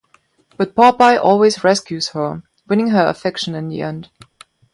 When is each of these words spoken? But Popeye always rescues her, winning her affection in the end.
But 0.57 0.73
Popeye 0.73 1.19
always 1.23 1.63
rescues 1.63 2.07
her, 2.13 2.41
winning 2.67 2.89
her 2.89 3.05
affection 3.05 3.53
in 3.53 3.67
the 3.67 3.83
end. 3.83 4.09